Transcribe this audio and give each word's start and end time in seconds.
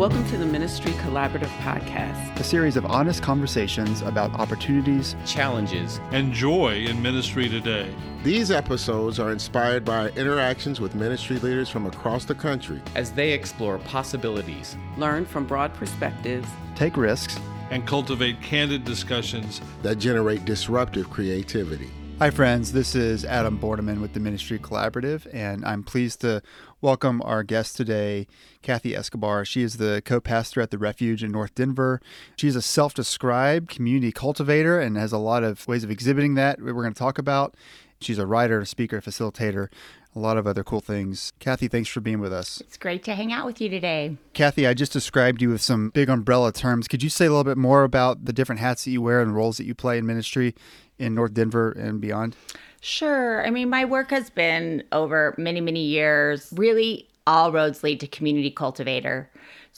Welcome 0.00 0.26
to 0.30 0.38
the 0.38 0.46
Ministry 0.46 0.92
Collaborative 0.92 1.54
Podcast, 1.58 2.40
a 2.40 2.42
series 2.42 2.78
of 2.78 2.86
honest 2.86 3.22
conversations 3.22 4.00
about 4.00 4.32
opportunities, 4.32 5.14
challenges, 5.26 6.00
and 6.10 6.32
joy 6.32 6.86
in 6.86 7.02
ministry 7.02 7.50
today. 7.50 7.94
These 8.24 8.50
episodes 8.50 9.20
are 9.20 9.30
inspired 9.30 9.84
by 9.84 10.08
interactions 10.12 10.80
with 10.80 10.94
ministry 10.94 11.38
leaders 11.40 11.68
from 11.68 11.84
across 11.84 12.24
the 12.24 12.34
country 12.34 12.80
as 12.94 13.12
they 13.12 13.32
explore 13.32 13.76
possibilities, 13.80 14.74
learn 14.96 15.26
from 15.26 15.44
broad 15.44 15.74
perspectives, 15.74 16.48
take 16.74 16.96
risks, 16.96 17.38
and 17.68 17.86
cultivate 17.86 18.40
candid 18.40 18.86
discussions 18.86 19.60
that 19.82 19.96
generate 19.96 20.46
disruptive 20.46 21.10
creativity. 21.10 21.90
Hi, 22.20 22.28
friends. 22.28 22.72
This 22.72 22.94
is 22.94 23.24
Adam 23.24 23.58
Borneman 23.58 24.02
with 24.02 24.12
the 24.12 24.20
Ministry 24.20 24.58
Collaborative, 24.58 25.26
and 25.32 25.64
I'm 25.64 25.82
pleased 25.82 26.20
to 26.20 26.42
welcome 26.82 27.22
our 27.22 27.42
guest 27.42 27.78
today, 27.78 28.26
Kathy 28.60 28.94
Escobar. 28.94 29.46
She 29.46 29.62
is 29.62 29.78
the 29.78 30.02
co 30.04 30.20
pastor 30.20 30.60
at 30.60 30.70
the 30.70 30.76
Refuge 30.76 31.24
in 31.24 31.32
North 31.32 31.54
Denver. 31.54 31.98
She's 32.36 32.56
a 32.56 32.60
self 32.60 32.92
described 32.92 33.70
community 33.70 34.12
cultivator 34.12 34.78
and 34.78 34.98
has 34.98 35.12
a 35.12 35.18
lot 35.18 35.44
of 35.44 35.66
ways 35.66 35.82
of 35.82 35.90
exhibiting 35.90 36.34
that 36.34 36.60
we're 36.60 36.74
going 36.74 36.92
to 36.92 36.98
talk 36.98 37.16
about. 37.16 37.54
She's 38.00 38.18
a 38.18 38.26
writer, 38.26 38.64
speaker, 38.64 39.02
facilitator, 39.02 39.68
a 40.16 40.18
lot 40.18 40.38
of 40.38 40.46
other 40.46 40.64
cool 40.64 40.80
things. 40.80 41.34
Kathy, 41.38 41.68
thanks 41.68 41.90
for 41.90 42.00
being 42.00 42.18
with 42.18 42.32
us. 42.32 42.62
It's 42.62 42.78
great 42.78 43.04
to 43.04 43.14
hang 43.14 43.30
out 43.30 43.44
with 43.44 43.60
you 43.60 43.68
today. 43.68 44.16
Kathy, 44.32 44.66
I 44.66 44.72
just 44.72 44.92
described 44.92 45.42
you 45.42 45.50
with 45.50 45.60
some 45.60 45.90
big 45.90 46.08
umbrella 46.08 46.50
terms. 46.50 46.88
Could 46.88 47.02
you 47.02 47.10
say 47.10 47.26
a 47.26 47.28
little 47.28 47.44
bit 47.44 47.58
more 47.58 47.84
about 47.84 48.24
the 48.24 48.32
different 48.32 48.62
hats 48.62 48.84
that 48.84 48.90
you 48.90 49.02
wear 49.02 49.20
and 49.20 49.34
roles 49.34 49.58
that 49.58 49.66
you 49.66 49.74
play 49.74 49.98
in 49.98 50.06
ministry 50.06 50.54
in 50.98 51.14
North 51.14 51.34
Denver 51.34 51.72
and 51.72 52.00
beyond? 52.00 52.36
Sure. 52.80 53.46
I 53.46 53.50
mean, 53.50 53.68
my 53.68 53.84
work 53.84 54.10
has 54.12 54.30
been 54.30 54.82
over 54.92 55.34
many, 55.36 55.60
many 55.60 55.84
years. 55.84 56.50
Really, 56.56 57.06
all 57.26 57.52
roads 57.52 57.82
lead 57.82 58.00
to 58.00 58.06
community 58.06 58.50
cultivator. 58.50 59.30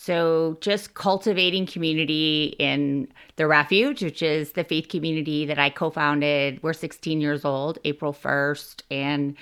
So, 0.05 0.59
just 0.61 0.95
cultivating 0.95 1.65
community 1.65 2.57
in 2.59 3.07
the 3.37 3.47
refuge, 3.47 4.03
which 4.03 4.21
is 4.21 4.51
the 4.51 4.65
faith 4.65 4.89
community 4.89 5.47
that 5.47 5.61
I 5.61 5.71
co 5.71 5.91
founded. 5.91 6.61
We're 6.61 6.73
16 6.73 7.21
years 7.21 7.45
old, 7.45 7.79
April 7.85 8.13
1st. 8.13 8.83
And 8.91 9.37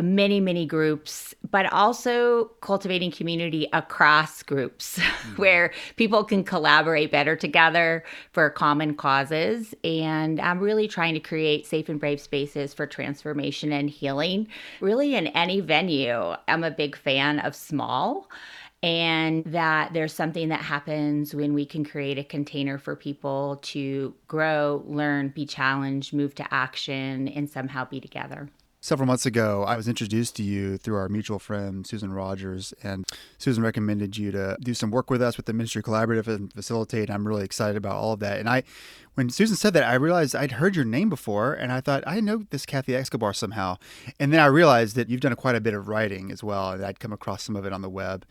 many, 0.00 0.38
many 0.38 0.66
groups, 0.66 1.34
but 1.50 1.72
also 1.72 2.46
cultivating 2.60 3.10
community 3.10 3.68
across 3.72 4.44
groups 4.44 4.98
mm-hmm. 5.00 5.34
where 5.34 5.72
people 5.96 6.22
can 6.22 6.44
collaborate 6.44 7.10
better 7.10 7.34
together 7.34 8.04
for 8.30 8.50
common 8.50 8.94
causes. 8.94 9.74
And 9.82 10.40
I'm 10.40 10.60
really 10.60 10.86
trying 10.86 11.14
to 11.14 11.20
create 11.20 11.66
safe 11.66 11.88
and 11.88 11.98
brave 11.98 12.20
spaces 12.20 12.72
for 12.72 12.86
transformation 12.86 13.72
and 13.72 13.90
healing, 13.90 14.46
really 14.80 15.16
in 15.16 15.26
any 15.28 15.60
venue. 15.60 16.34
I'm 16.46 16.62
a 16.62 16.70
big 16.70 16.96
fan 16.96 17.40
of 17.40 17.56
small 17.56 18.28
and 18.84 19.44
that 19.46 19.94
there's 19.94 20.12
something 20.12 20.50
that 20.50 20.60
happens 20.60 21.34
when 21.34 21.54
we 21.54 21.64
can 21.64 21.86
create 21.86 22.18
a 22.18 22.24
container 22.24 22.76
for 22.76 22.94
people 22.94 23.58
to 23.62 24.14
grow, 24.28 24.84
learn, 24.86 25.28
be 25.28 25.46
challenged, 25.46 26.12
move 26.12 26.34
to 26.34 26.46
action, 26.52 27.28
and 27.28 27.48
somehow 27.48 27.86
be 27.86 27.98
together. 27.98 28.50
Several 28.82 29.06
months 29.06 29.24
ago, 29.24 29.64
I 29.66 29.78
was 29.78 29.88
introduced 29.88 30.36
to 30.36 30.42
you 30.42 30.76
through 30.76 30.96
our 30.96 31.08
mutual 31.08 31.38
friend, 31.38 31.86
Susan 31.86 32.12
Rogers, 32.12 32.74
and 32.82 33.06
Susan 33.38 33.62
recommended 33.62 34.18
you 34.18 34.30
to 34.32 34.58
do 34.60 34.74
some 34.74 34.90
work 34.90 35.08
with 35.08 35.22
us 35.22 35.38
with 35.38 35.46
the 35.46 35.54
Ministry 35.54 35.82
Collaborative 35.82 36.26
and 36.26 36.52
facilitate. 36.52 37.08
I'm 37.08 37.26
really 37.26 37.44
excited 37.44 37.78
about 37.78 37.94
all 37.94 38.12
of 38.12 38.20
that. 38.20 38.38
And 38.38 38.50
I, 38.50 38.64
when 39.14 39.30
Susan 39.30 39.56
said 39.56 39.72
that, 39.72 39.84
I 39.84 39.94
realized 39.94 40.36
I'd 40.36 40.52
heard 40.52 40.76
your 40.76 40.84
name 40.84 41.08
before, 41.08 41.54
and 41.54 41.72
I 41.72 41.80
thought, 41.80 42.04
I 42.06 42.20
know 42.20 42.44
this 42.50 42.66
Kathy 42.66 42.94
Escobar 42.94 43.32
somehow. 43.32 43.78
And 44.20 44.30
then 44.30 44.40
I 44.40 44.46
realized 44.46 44.96
that 44.96 45.08
you've 45.08 45.22
done 45.22 45.34
quite 45.36 45.56
a 45.56 45.62
bit 45.62 45.72
of 45.72 45.88
writing 45.88 46.30
as 46.30 46.44
well, 46.44 46.72
and 46.72 46.84
I'd 46.84 47.00
come 47.00 47.14
across 47.14 47.42
some 47.42 47.56
of 47.56 47.64
it 47.64 47.72
on 47.72 47.80
the 47.80 47.88
web 47.88 48.26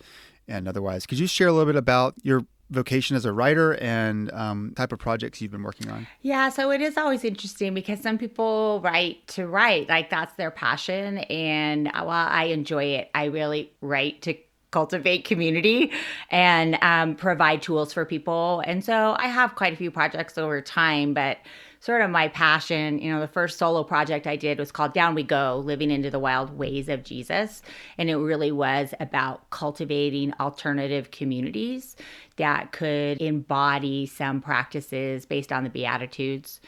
and 0.47 0.67
otherwise. 0.67 1.05
Could 1.05 1.19
you 1.19 1.27
share 1.27 1.47
a 1.47 1.51
little 1.51 1.71
bit 1.71 1.77
about 1.77 2.15
your 2.23 2.45
vocation 2.69 3.15
as 3.15 3.25
a 3.25 3.31
writer 3.31 3.75
and 3.75 4.31
um, 4.31 4.73
type 4.75 4.91
of 4.91 4.99
projects 4.99 5.41
you've 5.41 5.51
been 5.51 5.63
working 5.63 5.89
on? 5.89 6.07
Yeah, 6.21 6.49
so 6.49 6.71
it 6.71 6.81
is 6.81 6.97
always 6.97 7.23
interesting 7.23 7.73
because 7.73 7.99
some 7.99 8.17
people 8.17 8.81
write 8.83 9.27
to 9.29 9.47
write, 9.47 9.89
like 9.89 10.09
that's 10.09 10.33
their 10.35 10.51
passion. 10.51 11.19
And 11.19 11.91
while 11.93 12.27
I 12.29 12.45
enjoy 12.45 12.85
it, 12.85 13.09
I 13.13 13.25
really 13.25 13.71
write 13.81 14.21
to 14.23 14.35
cultivate 14.71 15.23
community 15.23 15.91
and 16.31 16.77
um, 16.81 17.15
provide 17.15 17.61
tools 17.61 17.93
for 17.93 18.05
people. 18.05 18.63
And 18.65 18.83
so 18.83 19.15
I 19.19 19.27
have 19.27 19.55
quite 19.55 19.71
a 19.71 19.75
few 19.75 19.91
projects 19.91 20.37
over 20.37 20.61
time, 20.61 21.13
but 21.13 21.37
sort 21.83 22.01
of 22.01 22.09
my 22.09 22.29
passion. 22.29 22.97
You 22.99 23.11
know, 23.11 23.19
the 23.19 23.27
first 23.27 23.59
solo 23.59 23.83
project 23.83 24.25
I 24.25 24.37
did 24.37 24.57
was 24.57 24.71
called 24.71 24.93
Down 24.93 25.15
We 25.15 25.23
Go 25.23 25.61
Living 25.65 25.91
into 25.91 26.09
the 26.09 26.17
Wild 26.17 26.57
Ways 26.57 26.87
of 26.87 27.03
Jesus. 27.03 27.61
And 27.97 28.09
it 28.09 28.15
really 28.15 28.53
was 28.53 28.93
about 29.01 29.49
cultivating 29.49 30.33
alternative 30.39 31.11
communities 31.11 31.97
that 32.37 32.71
could 32.71 33.21
embody 33.21 34.05
some 34.05 34.39
practices 34.39 35.25
based 35.25 35.51
on 35.51 35.65
the 35.65 35.69
Beatitudes. 35.69 36.61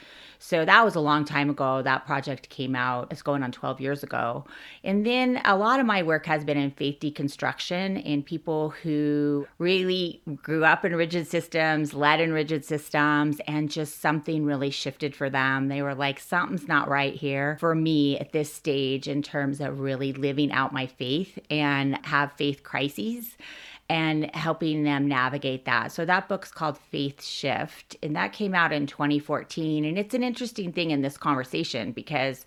So 0.46 0.64
that 0.64 0.84
was 0.84 0.94
a 0.94 1.00
long 1.00 1.24
time 1.24 1.50
ago. 1.50 1.82
That 1.82 2.06
project 2.06 2.50
came 2.50 2.76
out. 2.76 3.08
It's 3.10 3.20
going 3.20 3.42
on 3.42 3.50
12 3.50 3.80
years 3.80 4.04
ago. 4.04 4.44
And 4.84 5.04
then 5.04 5.40
a 5.44 5.56
lot 5.56 5.80
of 5.80 5.86
my 5.86 6.04
work 6.04 6.24
has 6.26 6.44
been 6.44 6.56
in 6.56 6.70
faith 6.70 7.00
deconstruction 7.00 8.00
and 8.08 8.24
people 8.24 8.70
who 8.70 9.48
really 9.58 10.22
grew 10.44 10.64
up 10.64 10.84
in 10.84 10.94
rigid 10.94 11.26
systems, 11.26 11.94
led 11.94 12.20
in 12.20 12.32
rigid 12.32 12.64
systems, 12.64 13.40
and 13.48 13.68
just 13.68 14.00
something 14.00 14.44
really 14.44 14.70
shifted 14.70 15.16
for 15.16 15.28
them. 15.28 15.66
They 15.66 15.82
were 15.82 15.96
like, 15.96 16.20
something's 16.20 16.68
not 16.68 16.88
right 16.88 17.14
here 17.14 17.56
for 17.58 17.74
me 17.74 18.16
at 18.16 18.30
this 18.30 18.54
stage 18.54 19.08
in 19.08 19.24
terms 19.24 19.60
of 19.60 19.80
really 19.80 20.12
living 20.12 20.52
out 20.52 20.72
my 20.72 20.86
faith 20.86 21.40
and 21.50 21.98
have 22.06 22.30
faith 22.34 22.62
crises 22.62 23.36
and 23.88 24.34
helping 24.34 24.82
them 24.82 25.06
navigate 25.06 25.64
that. 25.64 25.92
So 25.92 26.04
that 26.04 26.28
book's 26.28 26.50
called 26.50 26.78
Faith 26.78 27.22
Shift, 27.22 27.96
and 28.02 28.16
that 28.16 28.32
came 28.32 28.54
out 28.54 28.72
in 28.72 28.86
2014. 28.86 29.84
And 29.84 29.98
it's 29.98 30.14
an 30.14 30.24
interesting 30.24 30.72
thing 30.72 30.90
in 30.90 31.02
this 31.02 31.16
conversation 31.16 31.92
because 31.92 32.46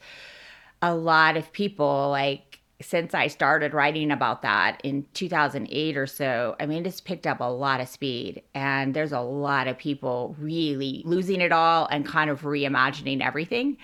a 0.82 0.94
lot 0.94 1.38
of 1.38 1.52
people, 1.54 2.10
like, 2.10 2.60
since 2.82 3.14
I 3.14 3.28
started 3.28 3.74
writing 3.74 4.10
about 4.10 4.42
that 4.42 4.80
in 4.84 5.06
2008 5.14 5.98
or 5.98 6.08
so, 6.08 6.56
I 6.60 6.66
mean, 6.66 6.86
it's 6.86 7.02
picked 7.02 7.28
up 7.28 7.42
a 7.42 7.52
lot 7.52 7.82
of 7.82 7.90
speed. 7.90 8.42
And 8.54 8.94
there's 8.94 9.12
a 9.12 9.20
lot 9.20 9.68
of 9.68 9.78
people 9.78 10.36
really 10.40 11.02
losing 11.06 11.42
it 11.42 11.52
all 11.52 11.88
and 11.88 12.06
kind 12.06 12.30
of 12.30 12.42
reimagining 12.42 13.22
everything. 13.22 13.78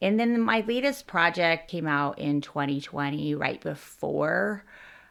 And 0.00 0.18
then 0.18 0.40
my 0.40 0.64
latest 0.66 1.06
project 1.06 1.70
came 1.70 1.86
out 1.86 2.18
in 2.18 2.40
2020, 2.40 3.34
right 3.34 3.60
before 3.60 4.64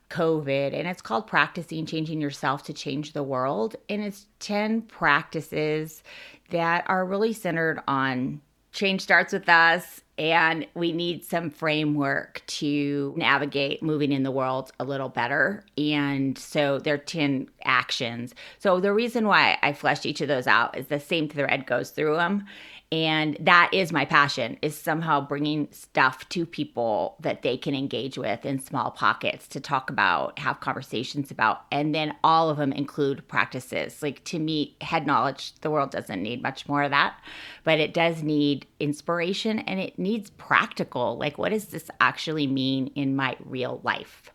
COVID, 0.10 0.74
and 0.74 0.88
it's 0.88 1.02
called 1.02 1.28
Practicing 1.28 1.86
Changing 1.86 2.20
Yourself 2.22 2.64
to 2.64 2.74
Change 2.74 3.14
the 3.14 3.24
World. 3.24 3.76
And 3.88 4.04
it's 4.04 4.26
10 4.40 4.84
practices 4.84 6.04
that 6.50 6.84
are 6.88 7.06
really 7.06 7.34
centered 7.34 7.82
on 7.88 8.42
change 8.72 9.02
starts 9.02 9.34
with 9.34 9.50
us, 9.50 10.02
and 10.20 10.68
we 10.74 10.92
need 10.92 11.24
some 11.24 11.50
framework 11.50 12.44
to 12.46 13.14
navigate 13.16 13.82
moving 13.82 14.12
in 14.12 14.24
the 14.24 14.32
world 14.32 14.72
a 14.78 14.84
little 14.84 15.08
better. 15.08 15.64
And 15.78 16.38
so 16.38 16.78
there 16.78 16.96
are 16.96 16.98
10 16.98 17.50
actions. 17.64 18.36
So 18.60 18.82
the 18.82 18.94
reason 18.94 19.28
why 19.28 19.58
I 19.64 19.72
fleshed 19.72 20.06
each 20.06 20.20
of 20.20 20.28
those 20.28 20.46
out 20.46 20.78
is 20.78 20.88
the 20.88 21.00
same 21.00 21.30
thread 21.30 21.66
goes 21.66 21.92
through 21.92 22.18
them 22.18 22.46
and 22.92 23.38
that 23.40 23.70
is 23.72 23.92
my 23.92 24.04
passion 24.04 24.58
is 24.64 24.76
somehow 24.76 25.22
bringing 25.22 25.68
stuff 25.72 26.28
to 26.30 26.44
people 26.46 27.16
that 27.20 27.44
they 27.44 27.56
can 27.56 27.76
engage 27.76 28.18
with 28.18 28.46
in 28.46 28.60
small 28.60 28.90
pockets 28.90 29.48
to 29.48 29.60
talk 29.60 29.92
about 29.92 30.38
have 30.40 30.60
conversations 30.60 31.30
about 31.30 31.62
and 31.72 31.94
then 31.94 32.16
all 32.24 32.50
of 32.50 32.58
them 32.58 32.72
include 32.72 33.28
practices 33.28 34.02
like 34.02 34.24
to 34.24 34.40
me 34.40 34.76
head 34.82 35.06
knowledge 35.06 35.54
the 35.62 35.70
world 35.70 35.92
doesn't 35.92 36.24
need 36.24 36.42
much 36.42 36.68
more 36.68 36.82
of 36.82 36.90
that 36.90 37.20
but 37.64 37.80
it 37.80 37.94
does 37.94 38.24
need 38.24 38.66
inspiration 38.80 39.60
and 39.60 39.80
it 39.80 39.98
needs 40.00 40.09
practical 40.38 41.18
like 41.18 41.38
what 41.38 41.50
does 41.50 41.66
this 41.68 41.90
actually 42.00 42.48
mean 42.48 42.88
in 42.96 43.16
my 43.16 43.36
real 43.46 43.80
life 43.84 44.32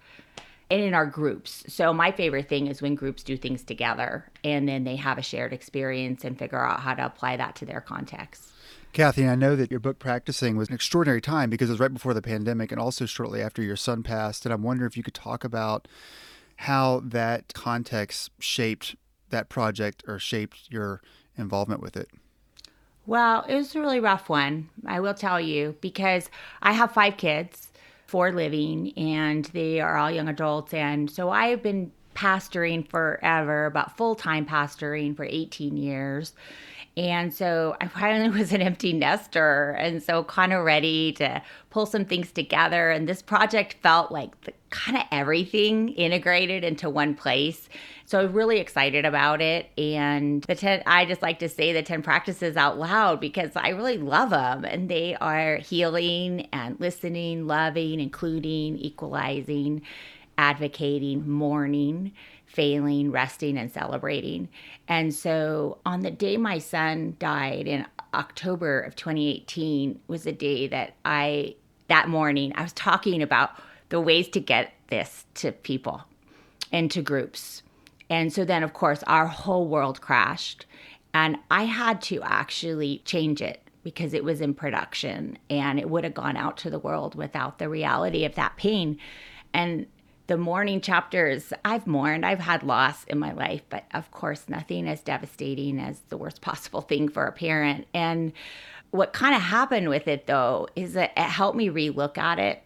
and 0.71 0.81
in 0.81 0.95
our 0.95 1.07
groups. 1.07 1.65
So 1.69 1.93
my 1.93 2.11
favorite 2.11 2.49
thing 2.49 2.67
is 2.67 2.81
when 2.81 2.95
groups 2.95 3.23
do 3.23 3.37
things 3.37 3.63
together 3.63 4.31
and 4.43 4.69
then 4.69 4.85
they 4.85 4.97
have 4.97 5.19
a 5.19 5.23
shared 5.23 5.53
experience 5.53 6.25
and 6.25 6.39
figure 6.39 6.65
out 6.65 6.81
how 6.81 6.95
to 6.95 7.05
apply 7.05 7.37
that 7.37 7.55
to 7.57 7.67
their 7.67 7.81
context. 7.81 8.51
Kathy, 8.93 9.27
I 9.27 9.35
know 9.35 9.57
that 9.57 9.71
your 9.71 9.81
book 9.81 9.99
practicing 9.99 10.57
was 10.57 10.69
an 10.69 10.75
extraordinary 10.75 11.21
time 11.21 11.51
because 11.51 11.69
it 11.69 11.73
was 11.73 11.81
right 11.81 11.93
before 11.93 12.15
the 12.15 12.23
pandemic 12.23 12.71
and 12.71 12.81
also 12.81 13.07
shortly 13.07 13.43
after 13.43 13.63
your 13.63 13.77
son 13.77 14.03
passed. 14.03 14.47
And 14.47 14.53
I'm 14.55 14.63
wondering 14.63 14.87
if 14.87 14.97
you 14.97 15.03
could 15.03 15.15
talk 15.15 15.45
about 15.45 15.89
how 16.57 17.01
that 17.05 17.53
context 17.55 18.31
shaped 18.39 18.95
that 19.31 19.49
project 19.49 20.05
or 20.07 20.19
shaped 20.19 20.71
your 20.71 21.03
involvement 21.37 21.83
with 21.83 21.97
it. 21.97 22.09
Well, 23.07 23.45
it 23.49 23.55
was 23.55 23.75
a 23.75 23.81
really 23.81 24.01
rough 24.01 24.29
one, 24.29 24.71
I 24.87 25.01
will 25.01 25.15
tell 25.15 25.41
you, 25.41 25.77
because 25.81 26.31
I 26.63 26.73
have 26.73 26.93
five 26.93 27.17
kids 27.19 27.69
for 28.07 28.33
living 28.33 28.93
and 28.97 29.45
they 29.47 29.81
are 29.81 29.97
all 29.97 30.11
young 30.11 30.29
adults. 30.29 30.73
And 30.73 31.11
so 31.11 31.31
I 31.31 31.49
have 31.49 31.63
been 31.63 31.93
pastoring 32.15 32.89
forever, 32.89 33.67
about 33.67 33.97
full 33.97 34.15
time 34.15 34.47
pastoring 34.47 35.17
for 35.17 35.25
18 35.25 35.77
years. 35.77 36.33
And 36.97 37.35
so 37.35 37.77
I 37.81 37.89
finally 37.89 38.29
was 38.39 38.53
an 38.53 38.63
empty 38.63 38.93
nester 38.93 39.71
and 39.73 40.03
so 40.03 40.25
kind 40.25 40.53
of 40.53 40.65
ready 40.65 41.13
to 41.13 41.43
pull 41.71 41.87
some 41.87 42.05
things 42.05 42.31
together. 42.31 42.91
And 42.91 43.09
this 43.09 43.23
project 43.23 43.77
felt 43.83 44.13
like 44.13 44.41
the, 44.43 44.53
kind 44.71 44.99
of 44.99 45.05
everything 45.13 45.91
integrated 45.91 46.65
into 46.65 46.91
one 46.91 47.15
place. 47.15 47.69
So 48.07 48.21
I'm 48.21 48.33
really 48.33 48.59
excited 48.59 49.05
about 49.05 49.41
it. 49.41 49.71
And 49.79 50.43
the 50.45 50.55
10, 50.55 50.83
I 50.87 51.05
just 51.05 51.23
like 51.23 51.39
to 51.39 51.49
say 51.49 51.73
the 51.73 51.83
10 51.83 52.03
practices 52.03 52.57
out 52.57 52.79
loud 52.79 53.21
because 53.21 53.53
I 53.55 53.69
really 53.71 53.99
love 53.99 54.31
them. 54.31 54.65
And 54.65 54.89
they 54.89 55.17
are 55.21 55.57
healing 55.57 56.49
and 56.53 56.79
listening, 56.81 57.47
loving, 57.47 58.01
including, 58.01 58.77
equalizing, 58.79 59.83
advocating, 60.37 61.29
mourning 61.29 62.13
failing, 62.55 63.11
resting, 63.11 63.59
and 63.59 63.71
celebrating. 63.71 64.49
And 64.89 65.13
so 65.13 65.79
on 65.85 66.01
the 66.01 66.11
day 66.11 66.37
my 66.37 66.59
son 66.59 67.17
died 67.19 67.67
in 67.67 67.85
October 68.15 68.81
of 68.81 68.95
2018 68.95 70.01
was 70.07 70.23
the 70.23 70.33
day 70.33 70.69
that 70.69 70.95
I, 71.05 71.57
that 71.89 72.09
morning, 72.09 72.53
I 72.55 72.63
was 72.63 72.73
talking 72.73 73.23
about 73.23 73.51
the 73.89 74.01
ways 74.01 74.29
to 74.29 74.41
get 74.41 74.73
this 74.89 75.27
to 75.35 75.51
people 75.51 76.05
and 76.73 76.91
to 76.93 77.03
groups. 77.03 77.63
And 78.09 78.33
so 78.33 78.45
then, 78.45 78.63
of 78.63 78.73
course, 78.73 79.03
our 79.09 79.27
whole 79.27 79.67
world 79.67 80.01
crashed. 80.01 80.67
And 81.13 81.37
I 81.51 81.65
had 81.65 82.01
to 82.03 82.23
actually 82.23 83.03
change 83.05 83.43
it 83.43 83.61
because 83.83 84.15
it 84.15 84.25
was 84.25 84.41
in 84.41 84.55
production 84.55 85.39
and 85.51 85.79
it 85.79 85.91
would 85.91 86.05
have 86.05 86.15
gone 86.15 86.37
out 86.37 86.57
to 86.59 86.71
the 86.71 86.79
world 86.79 87.15
without 87.15 87.59
the 87.59 87.69
reality 87.69 88.25
of 88.25 88.35
that 88.37 88.57
pain. 88.57 88.99
And 89.53 89.87
the 90.27 90.37
mourning 90.39 90.81
chapters, 90.81 91.53
I've 91.65 91.87
mourned, 91.87 92.25
I've 92.25 92.41
had 92.41 92.63
loss 92.63 93.05
in 93.05 93.19
my 93.19 93.33
life, 93.33 93.63
but 93.69 93.85
of 93.93 94.11
course, 94.11 94.49
nothing 94.49 94.89
as 94.89 95.03
devastating 95.03 95.79
as 95.79 96.01
the 96.09 96.17
worst 96.17 96.41
possible 96.41 96.81
thing 96.81 97.09
for 97.09 97.27
a 97.27 97.33
parent. 97.33 97.87
And 97.93 98.33
what 98.91 99.13
kind 99.13 99.35
of 99.35 99.43
happened 99.43 99.89
with 99.89 100.09
it 100.09 100.27
though 100.27 100.69
is 100.77 100.95
that 100.95 101.13
it 101.17 101.23
helped 101.23 101.57
me 101.57 101.69
relook 101.69 102.17
at 102.17 102.39
it. 102.39 102.63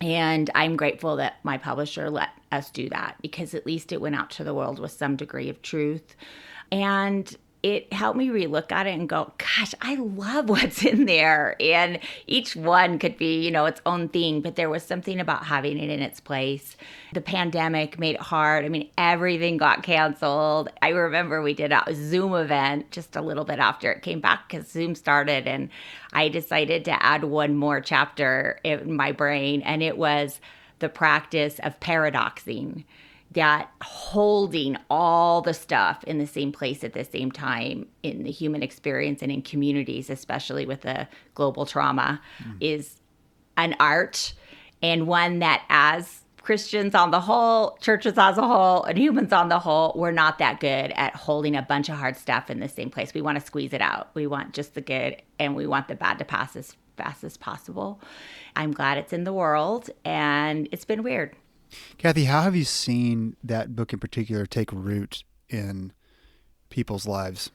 And 0.00 0.50
I'm 0.54 0.76
grateful 0.76 1.16
that 1.16 1.36
my 1.42 1.58
publisher 1.58 2.10
let 2.10 2.30
us 2.50 2.70
do 2.70 2.88
that 2.88 3.16
because 3.22 3.54
at 3.54 3.66
least 3.66 3.92
it 3.92 4.00
went 4.00 4.16
out 4.16 4.30
to 4.30 4.44
the 4.44 4.54
world 4.54 4.78
with 4.78 4.92
some 4.92 5.16
degree 5.16 5.48
of 5.48 5.62
truth. 5.62 6.16
And 6.72 7.36
it 7.62 7.92
helped 7.92 8.18
me 8.18 8.28
relook 8.28 8.72
at 8.72 8.88
it 8.88 8.98
and 8.98 9.08
go, 9.08 9.32
gosh, 9.38 9.72
I 9.80 9.94
love 9.94 10.48
what's 10.48 10.84
in 10.84 11.06
there. 11.06 11.56
And 11.60 12.00
each 12.26 12.56
one 12.56 12.98
could 12.98 13.16
be, 13.16 13.44
you 13.44 13.50
know, 13.50 13.66
its 13.66 13.80
own 13.86 14.08
thing, 14.08 14.40
but 14.40 14.56
there 14.56 14.68
was 14.68 14.82
something 14.82 15.20
about 15.20 15.44
having 15.44 15.78
it 15.78 15.88
in 15.88 16.00
its 16.00 16.18
place. 16.18 16.76
The 17.12 17.20
pandemic 17.20 17.98
made 17.98 18.16
it 18.16 18.20
hard. 18.20 18.64
I 18.64 18.68
mean, 18.68 18.90
everything 18.98 19.58
got 19.58 19.82
canceled. 19.82 20.70
I 20.80 20.88
remember 20.88 21.40
we 21.40 21.54
did 21.54 21.72
a 21.72 21.84
Zoom 21.94 22.34
event 22.34 22.90
just 22.90 23.14
a 23.14 23.22
little 23.22 23.44
bit 23.44 23.60
after 23.60 23.92
it 23.92 24.02
came 24.02 24.20
back 24.20 24.48
because 24.48 24.68
Zoom 24.68 24.94
started, 24.94 25.46
and 25.46 25.68
I 26.12 26.28
decided 26.28 26.84
to 26.86 27.02
add 27.02 27.24
one 27.24 27.54
more 27.54 27.80
chapter 27.80 28.58
in 28.64 28.96
my 28.96 29.12
brain, 29.12 29.62
and 29.62 29.82
it 29.82 29.96
was 29.96 30.40
the 30.80 30.88
practice 30.88 31.60
of 31.60 31.78
paradoxing 31.78 32.84
that 33.34 33.70
holding 33.82 34.76
all 34.90 35.42
the 35.42 35.54
stuff 35.54 36.02
in 36.04 36.18
the 36.18 36.26
same 36.26 36.52
place 36.52 36.84
at 36.84 36.92
the 36.92 37.04
same 37.04 37.30
time 37.30 37.86
in 38.02 38.24
the 38.24 38.30
human 38.30 38.62
experience 38.62 39.22
and 39.22 39.30
in 39.30 39.42
communities, 39.42 40.10
especially 40.10 40.66
with 40.66 40.82
the 40.82 41.08
global 41.34 41.64
trauma, 41.64 42.20
mm. 42.42 42.56
is 42.60 43.00
an 43.56 43.74
art 43.78 44.34
and 44.82 45.06
one 45.06 45.38
that, 45.38 45.64
as 45.68 46.22
Christians 46.42 46.94
on 46.94 47.12
the 47.12 47.20
whole, 47.20 47.76
churches 47.80 48.18
as 48.18 48.36
a 48.36 48.42
whole, 48.42 48.82
and 48.82 48.98
humans 48.98 49.32
on 49.32 49.48
the 49.48 49.60
whole, 49.60 49.92
we're 49.94 50.10
not 50.10 50.38
that 50.38 50.58
good 50.58 50.92
at 50.96 51.14
holding 51.14 51.54
a 51.54 51.62
bunch 51.62 51.88
of 51.88 51.96
hard 51.96 52.16
stuff 52.16 52.50
in 52.50 52.58
the 52.58 52.68
same 52.68 52.90
place. 52.90 53.14
We 53.14 53.22
want 53.22 53.38
to 53.38 53.46
squeeze 53.46 53.72
it 53.72 53.80
out. 53.80 54.10
We 54.14 54.26
want 54.26 54.52
just 54.52 54.74
the 54.74 54.80
good 54.80 55.22
and 55.38 55.54
we 55.54 55.66
want 55.66 55.86
the 55.86 55.94
bad 55.94 56.18
to 56.18 56.24
pass 56.24 56.56
as 56.56 56.76
fast 56.96 57.22
as 57.22 57.36
possible. 57.36 58.00
I'm 58.56 58.72
glad 58.72 58.98
it's 58.98 59.12
in 59.12 59.24
the 59.24 59.32
world 59.32 59.88
and 60.04 60.68
it's 60.72 60.84
been 60.84 61.04
weird. 61.04 61.36
Kathy, 61.98 62.24
how 62.24 62.42
have 62.42 62.56
you 62.56 62.64
seen 62.64 63.36
that 63.42 63.74
book 63.76 63.92
in 63.92 63.98
particular 63.98 64.46
take 64.46 64.72
root 64.72 65.24
in 65.48 65.92
people's 66.70 67.06
lives? 67.06 67.50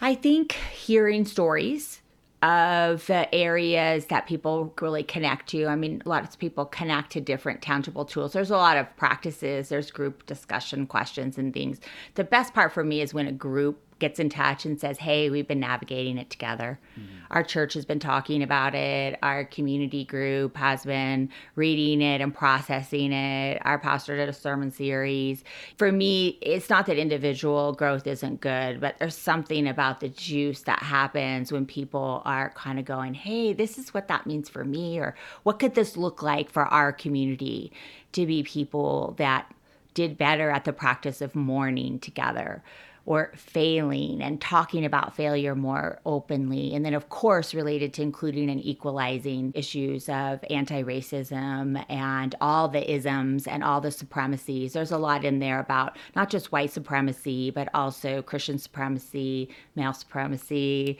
I 0.00 0.14
think 0.14 0.52
hearing 0.52 1.24
stories 1.24 2.02
of 2.42 3.06
the 3.06 3.32
areas 3.32 4.06
that 4.06 4.26
people 4.26 4.74
really 4.80 5.04
connect 5.04 5.48
to. 5.50 5.66
I 5.66 5.76
mean, 5.76 6.02
lots 6.04 6.34
of 6.34 6.40
people 6.40 6.64
connect 6.64 7.12
to 7.12 7.20
different 7.20 7.62
tangible 7.62 8.04
tools. 8.04 8.32
There's 8.32 8.50
a 8.50 8.56
lot 8.56 8.76
of 8.76 8.96
practices, 8.96 9.68
there's 9.68 9.92
group 9.92 10.26
discussion 10.26 10.88
questions 10.88 11.38
and 11.38 11.54
things. 11.54 11.80
The 12.16 12.24
best 12.24 12.52
part 12.52 12.72
for 12.72 12.82
me 12.82 13.00
is 13.00 13.14
when 13.14 13.28
a 13.28 13.32
group 13.32 13.78
gets 14.02 14.18
in 14.18 14.28
touch 14.28 14.66
and 14.66 14.78
says, 14.78 14.98
Hey, 14.98 15.30
we've 15.30 15.46
been 15.46 15.60
navigating 15.60 16.18
it 16.18 16.28
together. 16.28 16.78
Mm-hmm. 16.98 17.14
Our 17.30 17.42
church 17.42 17.72
has 17.74 17.86
been 17.86 18.00
talking 18.00 18.42
about 18.42 18.74
it. 18.74 19.18
Our 19.22 19.44
community 19.44 20.04
group 20.04 20.56
has 20.56 20.84
been 20.84 21.30
reading 21.54 22.02
it 22.02 22.20
and 22.20 22.34
processing 22.34 23.12
it. 23.12 23.62
Our 23.64 23.78
pastor 23.78 24.16
did 24.16 24.28
a 24.28 24.32
sermon 24.32 24.72
series. 24.72 25.44
For 25.78 25.90
me, 25.92 26.36
it's 26.42 26.68
not 26.68 26.86
that 26.86 26.98
individual 26.98 27.72
growth 27.72 28.06
isn't 28.06 28.40
good, 28.40 28.80
but 28.80 28.98
there's 28.98 29.16
something 29.16 29.68
about 29.68 30.00
the 30.00 30.08
juice 30.08 30.62
that 30.62 30.80
happens 30.80 31.52
when 31.52 31.64
people 31.64 32.22
are 32.24 32.50
kind 32.50 32.80
of 32.80 32.84
going, 32.84 33.14
Hey, 33.14 33.52
this 33.52 33.78
is 33.78 33.94
what 33.94 34.08
that 34.08 34.26
means 34.26 34.48
for 34.48 34.64
me, 34.64 34.98
or 34.98 35.14
what 35.44 35.60
could 35.60 35.76
this 35.76 35.96
look 35.96 36.22
like 36.22 36.50
for 36.50 36.64
our 36.64 36.92
community 36.92 37.72
to 38.12 38.26
be 38.26 38.42
people 38.42 39.14
that 39.16 39.50
did 39.94 40.18
better 40.18 40.50
at 40.50 40.64
the 40.64 40.72
practice 40.72 41.20
of 41.20 41.34
mourning 41.36 42.00
together 42.00 42.62
or 43.04 43.32
failing 43.34 44.22
and 44.22 44.40
talking 44.40 44.84
about 44.84 45.16
failure 45.16 45.54
more 45.54 46.00
openly. 46.06 46.74
And 46.74 46.84
then, 46.84 46.94
of 46.94 47.08
course, 47.08 47.52
related 47.52 47.92
to 47.94 48.02
including 48.02 48.48
and 48.48 48.64
equalizing 48.64 49.52
issues 49.54 50.08
of 50.08 50.44
anti 50.50 50.82
racism 50.82 51.84
and 51.88 52.34
all 52.40 52.68
the 52.68 52.92
isms 52.92 53.46
and 53.46 53.64
all 53.64 53.80
the 53.80 53.90
supremacies. 53.90 54.72
There's 54.72 54.92
a 54.92 54.98
lot 54.98 55.24
in 55.24 55.40
there 55.40 55.58
about 55.58 55.96
not 56.14 56.30
just 56.30 56.52
white 56.52 56.70
supremacy, 56.70 57.50
but 57.50 57.68
also 57.74 58.22
Christian 58.22 58.58
supremacy, 58.58 59.48
male 59.74 59.92
supremacy, 59.92 60.98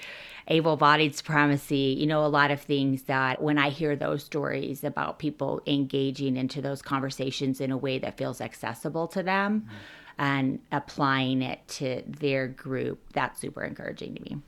able 0.49 0.77
bodied 0.77 1.15
supremacy, 1.15 1.97
you 1.99 2.07
know, 2.07 2.25
a 2.25 2.27
lot 2.27 2.51
of 2.51 2.61
things 2.61 3.03
that 3.03 3.41
when 3.41 3.59
I 3.59 3.69
hear 3.69 3.95
those 3.95 4.25
stories 4.25 4.83
about 4.83 5.21
people 5.21 5.63
engaging 5.67 6.37
into 6.37 6.61
those 6.61 6.83
conversations 6.83 7.61
in 7.61 7.71
a 7.71 7.77
way 7.77 7.99
that 8.01 8.19
feels 8.19 8.41
accessible 8.41 9.07
to 9.09 9.23
them. 9.23 9.61
Mm-hmm 9.61 10.02
and 10.19 10.61
applying 10.71 11.43
it 11.43 11.67
to 11.69 12.03
their 12.07 12.47
group, 12.49 13.01
that's 13.13 13.41
super 13.41 13.63
encouraging 13.63 14.15
to 14.15 14.23
me. 14.23 14.39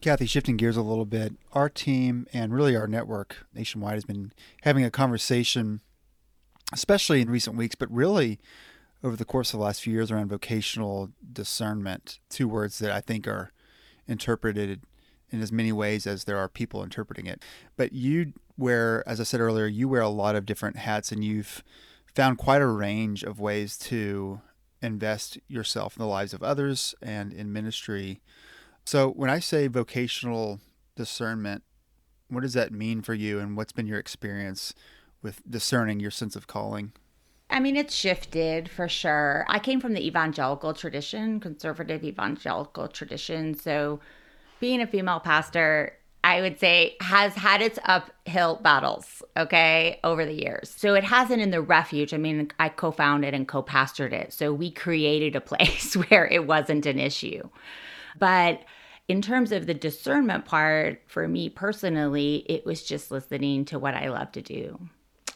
Kathy, 0.00 0.26
shifting 0.26 0.56
gears 0.56 0.76
a 0.76 0.82
little 0.82 1.06
bit, 1.06 1.34
our 1.52 1.68
team 1.68 2.26
and 2.32 2.54
really 2.54 2.76
our 2.76 2.86
network 2.86 3.46
nationwide 3.54 3.94
has 3.94 4.04
been 4.04 4.32
having 4.62 4.84
a 4.84 4.90
conversation, 4.90 5.80
especially 6.72 7.20
in 7.20 7.30
recent 7.30 7.56
weeks, 7.56 7.74
but 7.74 7.90
really 7.90 8.38
over 9.02 9.16
the 9.16 9.24
course 9.24 9.52
of 9.52 9.58
the 9.58 9.64
last 9.64 9.82
few 9.82 9.92
years 9.92 10.10
around 10.10 10.28
vocational 10.28 11.10
discernment. 11.32 12.18
Two 12.28 12.46
words 12.46 12.78
that 12.78 12.90
I 12.90 13.00
think 13.00 13.26
are 13.26 13.52
interpreted 14.06 14.82
in 15.30 15.40
as 15.42 15.50
many 15.50 15.72
ways 15.72 16.06
as 16.06 16.24
there 16.24 16.38
are 16.38 16.48
people 16.48 16.82
interpreting 16.82 17.26
it. 17.26 17.42
But 17.76 17.92
you 17.92 18.32
wear, 18.56 19.02
as 19.06 19.20
I 19.20 19.24
said 19.24 19.40
earlier, 19.40 19.66
you 19.66 19.88
wear 19.88 20.02
a 20.02 20.08
lot 20.08 20.36
of 20.36 20.46
different 20.46 20.76
hats 20.76 21.10
and 21.10 21.24
you've 21.24 21.64
found 22.14 22.38
quite 22.38 22.62
a 22.62 22.66
range 22.66 23.22
of 23.22 23.40
ways 23.40 23.76
to 23.78 24.40
invest 24.86 25.38
yourself 25.48 25.96
in 25.96 26.00
the 26.00 26.08
lives 26.08 26.32
of 26.32 26.42
others 26.42 26.94
and 27.02 27.32
in 27.32 27.52
ministry. 27.52 28.20
So, 28.84 29.10
when 29.10 29.30
I 29.30 29.40
say 29.40 29.66
vocational 29.66 30.60
discernment, 30.94 31.62
what 32.28 32.42
does 32.42 32.54
that 32.54 32.72
mean 32.72 33.02
for 33.02 33.14
you, 33.14 33.38
and 33.38 33.56
what's 33.56 33.72
been 33.72 33.86
your 33.86 33.98
experience 33.98 34.74
with 35.22 35.42
discerning 35.48 36.00
your 36.00 36.10
sense 36.10 36.36
of 36.36 36.46
calling? 36.46 36.92
I 37.50 37.60
mean, 37.60 37.76
it's 37.76 37.94
shifted 37.94 38.68
for 38.68 38.88
sure. 38.88 39.44
I 39.48 39.58
came 39.58 39.80
from 39.80 39.92
the 39.92 40.04
evangelical 40.04 40.74
tradition, 40.74 41.38
conservative 41.38 42.02
evangelical 42.02 42.88
tradition. 42.88 43.54
So, 43.54 44.00
being 44.58 44.80
a 44.80 44.86
female 44.86 45.20
pastor, 45.20 45.98
I 46.26 46.40
would 46.40 46.58
say, 46.58 46.96
has 47.00 47.34
had 47.34 47.62
its 47.62 47.78
uphill 47.84 48.56
battles, 48.56 49.22
okay, 49.36 50.00
over 50.02 50.26
the 50.26 50.32
years. 50.32 50.74
So 50.76 50.94
it 50.94 51.04
hasn't 51.04 51.40
in 51.40 51.52
the 51.52 51.60
refuge. 51.60 52.12
I 52.12 52.16
mean, 52.16 52.50
I 52.58 52.68
co 52.68 52.90
founded 52.90 53.32
and 53.32 53.46
co 53.46 53.62
pastored 53.62 54.12
it. 54.12 54.32
So 54.32 54.52
we 54.52 54.72
created 54.72 55.36
a 55.36 55.40
place 55.52 55.94
where 55.94 56.26
it 56.26 56.44
wasn't 56.44 56.84
an 56.84 56.98
issue. 56.98 57.48
But 58.18 58.64
in 59.06 59.22
terms 59.22 59.52
of 59.52 59.66
the 59.66 59.74
discernment 59.74 60.46
part, 60.46 61.00
for 61.06 61.28
me 61.28 61.48
personally, 61.48 62.44
it 62.48 62.66
was 62.66 62.82
just 62.82 63.12
listening 63.12 63.64
to 63.66 63.78
what 63.78 63.94
I 63.94 64.08
love 64.08 64.32
to 64.32 64.42
do. 64.42 64.80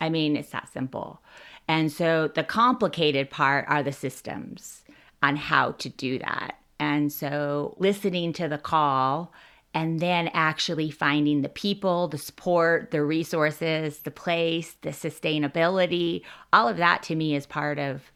I 0.00 0.08
mean, 0.08 0.34
it's 0.34 0.50
that 0.50 0.72
simple. 0.72 1.22
And 1.68 1.92
so 1.92 2.26
the 2.34 2.42
complicated 2.42 3.30
part 3.30 3.64
are 3.68 3.84
the 3.84 3.92
systems 3.92 4.82
on 5.22 5.36
how 5.36 5.70
to 5.72 5.88
do 5.88 6.18
that. 6.18 6.56
And 6.80 7.12
so 7.12 7.76
listening 7.78 8.32
to 8.32 8.48
the 8.48 8.58
call 8.58 9.32
and 9.72 10.00
then 10.00 10.28
actually 10.34 10.90
finding 10.90 11.42
the 11.42 11.48
people, 11.48 12.08
the 12.08 12.18
support, 12.18 12.90
the 12.90 13.04
resources, 13.04 13.98
the 14.00 14.10
place, 14.10 14.76
the 14.82 14.90
sustainability, 14.90 16.22
all 16.52 16.66
of 16.68 16.76
that 16.78 17.02
to 17.04 17.14
me 17.14 17.34
is 17.36 17.46
part 17.46 17.78
of 17.78 18.10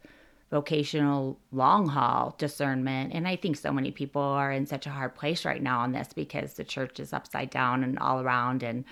vocational 0.51 1.39
long 1.51 1.87
haul 1.87 2.35
discernment. 2.37 3.13
And 3.13 3.27
I 3.27 3.35
think 3.35 3.57
so 3.57 3.71
many 3.71 3.91
people 3.91 4.21
are 4.21 4.51
in 4.51 4.65
such 4.65 4.85
a 4.85 4.91
hard 4.91 5.15
place 5.15 5.45
right 5.45 5.61
now 5.61 5.79
on 5.79 5.91
this 5.91 6.09
because 6.13 6.53
the 6.53 6.63
church 6.63 6.99
is 6.99 7.13
upside 7.13 7.49
down 7.49 7.83
and 7.83 7.97
all 7.99 8.21
around 8.21 8.61
and 8.61 8.83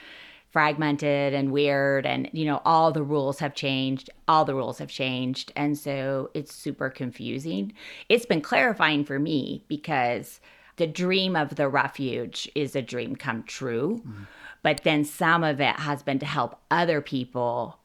fragmented 0.50 1.34
and 1.34 1.52
weird. 1.52 2.06
And 2.06 2.30
you 2.32 2.46
know 2.46 2.62
all 2.64 2.92
the 2.92 3.04
rules 3.04 3.40
have 3.40 3.56
changed 3.56 4.10
all 4.28 4.46
the 4.46 4.56
rules 4.56 4.80
have 4.80 4.90
changed. 4.90 5.52
And 5.56 5.78
so 5.78 6.32
it's 6.34 6.56
super 6.56 6.90
confusing. 6.90 7.74
It's 8.10 8.26
been 8.26 8.42
clarifying 8.42 9.04
for 9.04 9.20
me 9.20 9.64
because 9.68 10.40
the 10.78 10.88
dream 10.88 11.36
of 11.36 11.56
the 11.56 11.68
refuge 11.68 12.50
is 12.56 12.76
a 12.76 12.82
dream 12.82 13.16
come 13.16 13.44
true 13.44 14.02
mm-hmm. 14.06 14.24
but 14.62 14.82
then 14.84 15.04
some 15.04 15.44
of 15.44 15.60
it 15.60 15.76
has 15.78 16.04
been 16.04 16.20
to 16.20 16.26
help 16.26 16.60
other 16.72 17.02
people 17.02 17.80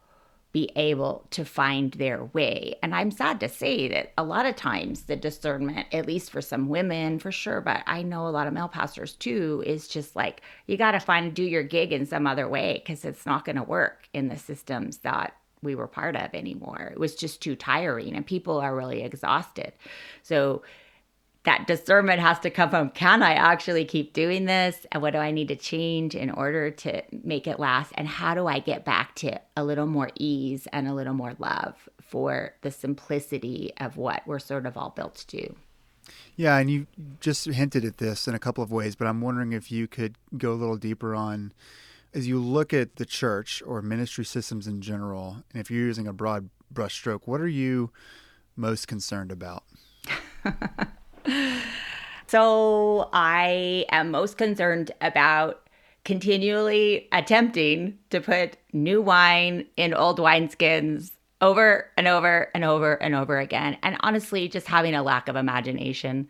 be 0.53 0.71
able 0.77 1.27
to 1.31 1.45
find 1.45 1.93
their 1.93 2.25
way. 2.25 2.75
And 2.83 2.95
I'm 2.95 3.11
sad 3.11 3.39
to 3.41 3.49
say 3.49 3.87
that 3.89 4.13
a 4.17 4.25
lot 4.25 4.47
of 4.47 4.57
times 4.57 5.03
the 5.03 5.17
discernment, 5.17 5.87
at 5.93 6.07
least 6.07 6.31
for 6.31 6.41
some 6.41 6.69
women 6.69 7.19
for 7.19 7.31
sure, 7.31 7.61
but 7.61 7.83
I 7.87 8.03
know 8.03 8.27
a 8.27 8.31
lot 8.31 8.47
of 8.47 8.55
male 8.55 8.69
pastors 8.69 9.13
too, 9.13 9.63
is 9.67 9.89
just 9.89 10.17
like 10.17 10.41
you 10.67 10.77
got 10.79 10.93
to 10.93 11.01
find 11.01 11.35
do 11.35 11.43
your 11.43 11.63
gig 11.63 11.93
in 11.93 12.07
some 12.07 12.27
other 12.27 12.49
way 12.49 12.83
because 12.83 13.05
it's 13.05 13.27
not 13.27 13.45
going 13.45 13.57
to 13.57 13.63
work 13.63 14.09
in 14.15 14.29
the 14.29 14.39
systems 14.39 14.99
that 14.99 15.37
we 15.63 15.75
were 15.75 15.87
part 15.87 16.17
of 16.17 16.35
anymore. 16.35 16.91
It 16.93 16.99
was 16.99 17.15
just 17.15 17.43
too 17.43 17.55
tiring 17.55 18.15
and 18.15 18.27
people 18.27 18.59
are 18.59 18.75
really 18.75 19.03
exhausted. 19.03 19.75
So 20.23 20.63
that 21.49 21.67
discernment 21.67 22.21
has 22.21 22.39
to 22.39 22.51
come 22.51 22.69
from 22.69 22.91
can 22.91 23.23
I 23.23 23.33
actually 23.33 23.87
keep 23.87 24.13
doing 24.13 24.45
this? 24.45 24.87
And 24.93 25.01
what 25.01 25.15
do 25.15 25.19
I 25.19 25.31
need 25.31 25.49
to 25.49 25.57
change 25.57 26.15
in 26.15 26.31
order 26.31 26.71
to 26.71 27.03
make 27.25 27.47
it 27.47 27.59
last? 27.59 27.91
And 27.95 28.07
how 28.07 28.35
do 28.35 28.47
I 28.47 28.59
get 28.59 28.85
back 28.85 29.15
to 29.17 29.41
a 29.57 29.65
little 29.65 29.87
more 29.87 30.11
ease 30.17 30.69
and 30.75 30.87
a 30.87 30.93
little 30.93 31.15
more 31.15 31.37
love 31.39 31.89
for 32.03 32.53
the 32.61 32.71
simplicity 32.71 33.73
of 33.79 33.97
what 33.97 34.27
we're 34.27 34.39
sort 34.39 34.67
of 34.67 34.77
all 34.77 34.91
built 34.91 35.15
to 35.15 35.39
do? 35.39 35.57
Yeah, 36.37 36.59
and 36.59 36.69
you 36.69 36.87
just 37.21 37.47
hinted 37.47 37.83
at 37.83 37.97
this 37.97 38.29
in 38.29 38.35
a 38.35 38.39
couple 38.39 38.63
of 38.63 38.71
ways, 38.71 38.95
but 38.95 39.07
I'm 39.07 39.23
wondering 39.23 39.55
if 39.55 39.73
you 39.73 39.89
could 39.89 40.17
go 40.37 40.53
a 40.53 40.55
little 40.55 40.77
deeper 40.77 41.15
on 41.15 41.55
as 42.13 42.29
you 42.29 42.39
look 42.39 42.75
at 42.75 42.97
the 42.97 43.07
church 43.07 43.63
or 43.65 43.81
ministry 43.81 44.27
systems 44.27 44.67
in 44.67 44.83
general, 44.83 45.45
and 45.55 45.63
if 45.63 45.71
you're 45.71 45.87
using 45.87 46.07
a 46.07 46.13
broad 46.13 46.51
brushstroke, 46.73 47.23
what 47.25 47.41
are 47.41 47.49
you 47.49 47.91
most 48.55 48.87
concerned 48.87 49.33
about? 49.33 49.65
so 52.29 53.09
I 53.13 53.87
am 53.91 54.11
most 54.11 54.39
concerned 54.39 54.91
about 55.01 55.69
continually 56.05 57.09
attempting 57.13 57.99
to 58.11 58.21
put 58.21 58.57
new 58.73 59.03
wine 59.03 59.67
in 59.77 59.93
old 59.93 60.19
wineskins 60.19 61.13
over 61.41 61.91
and 61.97 62.09
over 62.09 62.51
and 62.55 62.65
over 62.65 62.95
and 62.95 63.15
over 63.15 63.39
again. 63.39 63.77
And 63.83 63.97
honestly, 64.01 64.49
just 64.49 64.67
having 64.67 64.95
a 64.95 65.03
lack 65.03 65.29
of 65.29 65.37
imagination. 65.37 66.29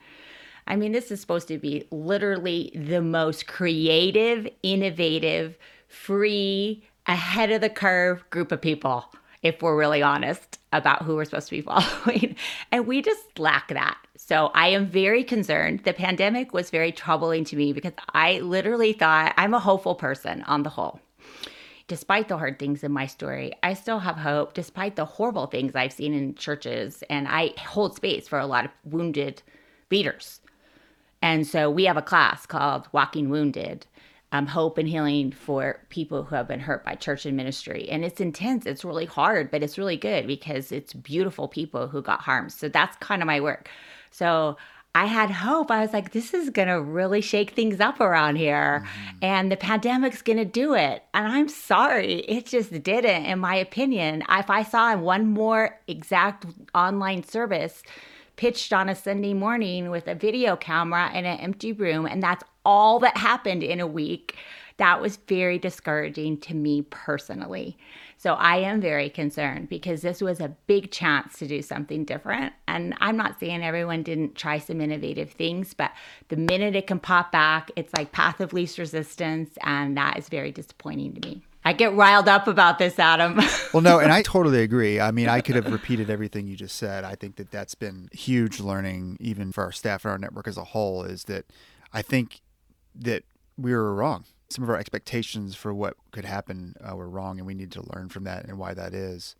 I 0.67 0.77
mean, 0.77 0.93
this 0.93 1.11
is 1.11 1.21
supposed 1.21 1.49
to 1.49 1.59
be 1.59 1.87
literally 1.91 2.73
the 2.75 3.01
most 3.01 3.47
creative, 3.47 4.49
innovative, 4.63 5.57
free, 5.89 6.85
ahead 7.07 7.51
of 7.51 7.61
the 7.63 7.71
curve 7.71 8.29
group 8.31 8.53
of 8.53 8.61
people, 8.61 9.07
if 9.43 9.63
we're 9.63 9.77
really 9.77 10.03
honest 10.03 10.59
about 10.73 11.03
who 11.03 11.17
we're 11.17 11.25
supposed 11.25 11.49
to 11.49 11.57
be 11.57 11.63
following. 11.63 12.37
And 12.71 12.87
we 12.87 13.01
just 13.01 13.39
lack 13.39 13.69
that. 13.69 13.99
So 14.21 14.51
I 14.53 14.69
am 14.69 14.87
very 14.87 15.23
concerned. 15.23 15.85
The 15.85 15.93
pandemic 15.93 16.53
was 16.53 16.71
very 16.71 16.91
troubling 16.91 17.45
to 17.45 17.57
me 17.57 17.73
because 17.73 17.93
I 18.13 18.41
literally 18.41 18.93
thought 18.93 19.33
I'm 19.37 19.55
a 19.55 19.61
hopeful 19.61 19.95
person 19.95 20.43
on 20.43 20.65
the 20.65 20.71
whole. 20.71 20.99
Despite 21.87 22.27
the 22.27 22.37
hard 22.37 22.59
things 22.59 22.83
in 22.83 22.91
my 22.91 23.07
story, 23.07 23.53
I 23.63 23.75
still 23.75 24.01
have 24.01 24.17
hope 24.17 24.55
despite 24.55 24.97
the 24.97 25.05
horrible 25.05 25.47
things 25.47 25.77
I've 25.77 25.93
seen 25.93 26.15
in 26.15 26.35
churches. 26.35 27.05
And 27.09 27.29
I 27.29 27.55
hold 27.59 27.95
space 27.95 28.27
for 28.27 28.41
a 28.41 28.47
lot 28.47 28.65
of 28.65 28.73
wounded 28.85 29.41
leaders. 29.89 30.41
And 31.23 31.47
so 31.47 31.71
we 31.71 31.85
have 31.85 31.97
a 31.97 32.03
class 32.03 32.45
called 32.45 32.89
Walking 32.91 33.31
Wounded 33.31 33.87
um, 34.33 34.49
hope 34.49 34.79
and 34.79 34.89
healing 34.89 35.31
for 35.31 35.81
people 35.91 36.25
who 36.25 36.35
have 36.35 36.49
been 36.49 36.61
hurt 36.61 36.85
by 36.85 36.97
church 36.97 37.25
and 37.25 37.37
ministry. 37.37 37.89
And 37.89 38.05
it's 38.05 38.21
intense, 38.21 38.67
it's 38.67 38.85
really 38.85 39.07
hard, 39.07 39.51
but 39.51 39.63
it's 39.63 39.79
really 39.79 39.97
good 39.97 40.27
because 40.27 40.73
it's 40.73 40.93
beautiful 40.93 41.47
people 41.47 41.87
who 41.87 42.03
got 42.03 42.21
harmed. 42.21 42.53
So 42.53 42.69
that's 42.69 42.97
kind 42.97 43.23
of 43.23 43.27
my 43.27 43.41
work. 43.41 43.71
So 44.11 44.57
I 44.95 45.05
had 45.05 45.31
hope. 45.31 45.71
I 45.71 45.81
was 45.81 45.93
like, 45.93 46.13
this 46.13 46.35
is 46.35 46.51
going 46.51 46.69
to 46.69 46.81
really 46.81 47.21
shake 47.21 47.51
things 47.51 47.79
up 47.79 48.01
around 48.01 48.37
here. 48.37 48.85
Mm-hmm. 48.85 49.19
And 49.23 49.53
the 49.53 49.57
pandemic's 49.57 50.23
going 50.23 50.39
to 50.39 50.45
do 50.45 50.75
it. 50.75 51.05
And 51.15 51.27
I'm 51.27 51.49
sorry, 51.49 52.21
it 52.21 52.47
just 52.47 52.83
didn't, 52.83 53.27
in 53.27 53.39
my 53.39 53.55
opinion. 53.55 54.25
If 54.29 54.51
I 54.51 54.63
saw 54.63 54.97
one 54.97 55.27
more 55.27 55.79
exact 55.87 56.47
online 56.75 57.23
service 57.23 57.83
pitched 58.37 58.73
on 58.73 58.89
a 58.89 58.95
Sunday 58.95 59.35
morning 59.35 59.91
with 59.91 60.09
a 60.09 60.15
video 60.15 60.57
camera 60.57 61.11
in 61.13 61.25
an 61.25 61.39
empty 61.39 61.73
room, 61.73 62.07
and 62.07 62.23
that's 62.23 62.45
all 62.65 62.99
that 63.01 63.17
happened 63.17 63.63
in 63.63 63.81
a 63.81 63.87
week, 63.87 64.37
that 64.79 65.01
was 65.01 65.17
very 65.29 65.59
discouraging 65.59 66.39
to 66.39 66.55
me 66.55 66.83
personally. 66.83 67.77
So 68.17 68.35
I 68.35 68.57
am 68.59 68.81
very 68.81 69.11
concerned 69.11 69.69
because 69.69 70.03
this 70.03 70.21
was 70.21 70.41
a 70.41 70.57
big 70.67 70.91
chance 70.91 71.39
to 71.39 71.47
do 71.47 71.63
something 71.63 72.05
different. 72.05 72.53
And 72.67 72.95
I'm 73.01 73.17
not 73.17 73.39
saying 73.39 73.63
everyone 73.63 74.03
didn't 74.03 74.35
try 74.35 74.59
some 74.59 74.81
innovative 74.81 75.31
things, 75.31 75.75
but 75.75 75.93
the 76.29 76.37
minute 76.37 76.75
it 76.75 76.87
can 76.87 77.01
pop 77.01 77.31
back, 77.31 77.71
it's 77.77 77.93
like 77.95 78.13
path 78.13 78.41
of 78.41 78.53
least 78.53 78.79
resistance. 78.79 79.51
And 79.63 79.97
that 79.97 80.17
is 80.17 80.29
very 80.29 80.53
disappointing 80.53 81.15
to 81.15 81.29
me. 81.29 81.43
I 81.65 81.73
get 81.73 81.95
riled 81.95 82.29
up 82.29 82.47
about 82.47 82.79
this, 82.79 82.99
Adam. 82.99 83.37
well, 83.75 83.83
no, 83.83 83.99
and 83.99 84.13
I 84.13 84.23
totally 84.23 84.63
agree. 84.63 85.01
I 85.01 85.11
mean, 85.11 85.29
I 85.29 85.41
could 85.41 85.57
have 85.57 85.71
repeated 85.71 86.09
everything 86.09 86.47
you 86.47 86.57
just 86.57 86.77
said. 86.77 87.05
I 87.05 87.15
think 87.15 87.37
that 87.37 87.51
that's 87.51 87.75
been 87.75 88.09
huge 88.13 88.59
learning, 88.59 89.19
even 89.21 89.53
for 89.53 89.65
our 89.65 89.73
staff 89.73 90.05
and 90.05 90.13
our 90.13 90.19
network 90.19 90.47
as 90.49 90.57
a 90.57 90.65
whole, 90.65 91.03
is 91.03 91.25
that 91.25 91.47
I 91.93 92.01
think 92.01 92.41
that 92.95 93.25
we 93.57 93.73
were 93.73 93.95
wrong 93.95 94.25
some 94.51 94.65
of 94.65 94.71
our 94.71 94.79
expectations 94.79 95.55
for 95.55 95.75
what 95.75 95.95
could 96.11 96.25
happen 96.25 96.75
uh, 96.83 96.97
were 96.97 97.09
wrong, 97.09 97.39
and 97.39 97.47
we 97.47 97.55
need 97.55 97.73
to 97.73 97.85
learn 97.95 98.09
from 98.09 98.25
that 98.25 98.47
and 98.47 98.59
why 98.59 98.75
that 98.75 98.95
is. 98.95 99.37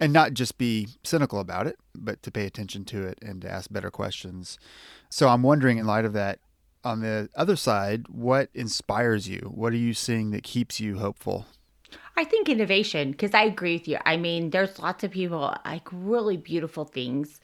And 0.00 0.12
not 0.12 0.32
just 0.32 0.56
be 0.56 0.88
cynical 1.04 1.38
about 1.38 1.66
it, 1.66 1.76
but 1.94 2.22
to 2.22 2.30
pay 2.30 2.46
attention 2.46 2.84
to 2.86 3.06
it 3.06 3.18
and 3.20 3.42
to 3.42 3.50
ask 3.50 3.70
better 3.70 3.90
questions. 3.90 4.58
So 5.10 5.28
I'm 5.28 5.42
wondering, 5.42 5.78
in 5.78 5.86
light 5.86 6.06
of 6.06 6.14
that, 6.14 6.38
on 6.82 7.00
the 7.00 7.28
other 7.36 7.56
side, 7.56 8.08
what 8.08 8.48
inspires 8.54 9.28
you? 9.28 9.52
What 9.54 9.72
are 9.72 9.76
you 9.76 9.94
seeing 9.94 10.30
that 10.30 10.42
keeps 10.42 10.80
you 10.80 10.98
hopeful? 10.98 11.46
I 12.16 12.24
think 12.24 12.48
innovation, 12.48 13.10
because 13.10 13.34
I 13.34 13.44
agree 13.44 13.76
with 13.76 13.86
you. 13.86 13.98
I 14.04 14.16
mean, 14.16 14.50
there's 14.50 14.78
lots 14.78 15.04
of 15.04 15.10
people, 15.10 15.54
like 15.64 15.86
really 15.92 16.36
beautiful 16.36 16.84
things 16.84 17.40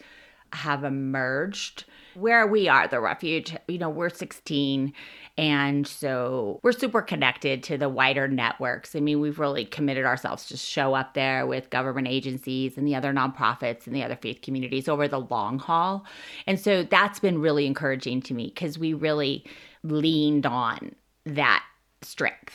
have 0.53 0.85
emerged 0.85 1.85
where 2.15 2.47
we 2.47 2.69
are, 2.69 2.89
the 2.89 3.01
refuge. 3.01 3.55
You 3.69 3.79
know, 3.79 3.91
we're 3.91 4.09
16 4.09 4.93
and 5.37 5.87
so 5.87 6.59
we're 6.65 6.73
super 6.73 7.01
connected 7.01 7.63
to 7.65 7.79
the 7.79 7.89
wider 7.89 8.27
networks. 8.27 8.97
I 8.97 9.01
mean, 9.01 9.21
we've 9.21 9.39
really 9.39 9.65
committed 9.65 10.05
ourselves 10.05 10.47
to 10.47 10.57
show 10.57 10.95
up 10.95 11.15
there 11.15 11.47
with 11.47 11.71
government 11.71 12.09
agencies 12.09 12.77
and 12.77 12.87
the 12.87 12.97
other 12.97 13.13
nonprofits 13.13 13.87
and 13.87 13.95
the 13.95 14.03
other 14.03 14.17
faith 14.17 14.43
communities 14.43 14.89
over 14.89 15.07
the 15.07 15.21
long 15.21 15.61
haul. 15.61 16.05
And 16.47 16.59
so 16.59 16.83
that's 16.83 17.21
been 17.21 17.41
really 17.41 17.67
encouraging 17.67 18.21
to 18.23 18.35
me 18.35 18.49
because 18.49 18.79
we 18.79 18.95
really 18.95 19.45
leaned 19.85 20.45
on 20.45 20.95
that 21.25 21.63
strength. 22.03 22.55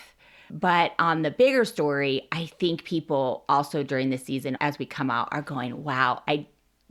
But 0.50 0.92
on 1.00 1.22
the 1.22 1.32
bigger 1.32 1.66
story, 1.66 2.28
I 2.32 2.46
think 2.46 2.84
people 2.84 3.46
also 3.50 3.82
during 3.82 4.10
the 4.10 4.18
season, 4.18 4.58
as 4.60 4.78
we 4.78 4.86
come 4.86 5.10
out, 5.10 5.30
are 5.32 5.42
going, 5.42 5.84
wow, 5.84 6.22
I 6.28 6.48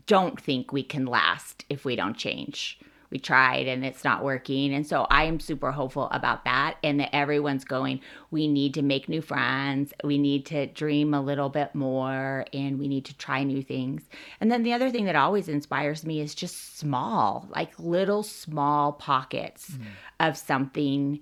don't 0.06 0.40
think 0.40 0.72
we 0.72 0.82
can 0.82 1.06
last 1.06 1.64
if 1.68 1.84
we 1.84 1.96
don't 1.96 2.16
change 2.16 2.78
we 3.12 3.18
tried 3.18 3.68
and 3.68 3.84
it's 3.84 4.04
not 4.04 4.24
working. 4.24 4.72
And 4.72 4.86
so 4.86 5.06
I 5.10 5.24
am 5.24 5.38
super 5.38 5.70
hopeful 5.70 6.08
about 6.10 6.46
that 6.46 6.78
and 6.82 6.98
that 6.98 7.14
everyone's 7.14 7.62
going, 7.62 8.00
we 8.30 8.48
need 8.48 8.72
to 8.74 8.82
make 8.82 9.06
new 9.06 9.20
friends, 9.20 9.92
we 10.02 10.16
need 10.16 10.46
to 10.46 10.66
dream 10.66 11.12
a 11.12 11.20
little 11.20 11.50
bit 11.50 11.74
more, 11.74 12.46
and 12.54 12.78
we 12.78 12.88
need 12.88 13.04
to 13.04 13.16
try 13.18 13.44
new 13.44 13.62
things. 13.62 14.08
And 14.40 14.50
then 14.50 14.62
the 14.62 14.72
other 14.72 14.90
thing 14.90 15.04
that 15.04 15.14
always 15.14 15.46
inspires 15.46 16.06
me 16.06 16.22
is 16.22 16.34
just 16.34 16.78
small, 16.78 17.46
like 17.54 17.78
little 17.78 18.22
small 18.22 18.94
pockets 18.94 19.72
mm. 19.72 19.84
of 20.18 20.38
something 20.38 21.20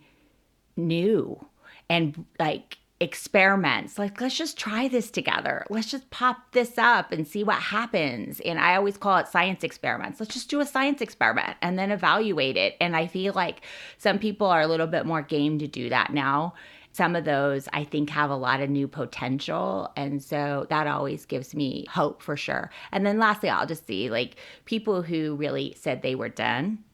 new 0.77 1.45
and 1.89 2.25
like 2.39 2.79
experiments. 3.01 3.99
Like 3.99 4.21
let's 4.21 4.37
just 4.37 4.59
try 4.59 4.87
this 4.87 5.11
together. 5.11 5.65
Let's 5.71 5.91
just 5.91 6.11
pop 6.11 6.53
this 6.53 6.77
up 6.77 7.13
and 7.13 7.27
see 7.27 7.43
what 7.43 7.57
happens. 7.57 8.41
And 8.41 8.59
i 8.59 8.77
always 8.77 8.99
call 8.99 9.17
it 9.17 9.29
science 9.29 9.65
experiments. 9.65 10.21
Let's 10.21 10.35
just 10.35 10.51
do 10.51 10.61
a 10.61 10.67
science 10.67 11.01
experiment 11.01 11.57
and 11.63 11.79
then 11.79 11.91
evaluate 11.91 12.59
it. 12.59 12.77
And 12.81 12.95
i 12.95 13.07
feel 13.07 13.33
like 13.33 13.63
some 13.97 14.19
people 14.19 14.47
are 14.47 14.61
a 14.61 14.67
little 14.67 14.87
bit 14.87 15.07
more 15.07 15.23
game 15.23 15.59
to 15.59 15.67
do 15.67 15.89
that 15.89 16.13
now. 16.13 16.55
Some 16.93 17.17
of 17.17 17.25
those 17.25 17.69
i 17.73 17.85
think 17.85 18.11
have 18.11 18.31
a 18.31 18.37
lot 18.37 18.61
of 18.61 18.69
new 18.69 18.87
potential. 18.87 19.91
And 19.97 20.23
so 20.23 20.67
that 20.69 20.87
always 20.87 21.25
gives 21.25 21.55
me 21.55 21.87
hope 21.89 22.21
for 22.23 22.37
sure. 22.37 22.71
And 22.93 23.07
then 23.07 23.19
lastly 23.19 23.49
i'll 23.49 23.67
just 23.67 23.87
see 23.87 24.11
like 24.11 24.37
people 24.67 25.01
who 25.01 25.37
really 25.37 25.75
said 25.79 26.03
they 26.03 26.15
were 26.15 26.29
done 26.29 26.85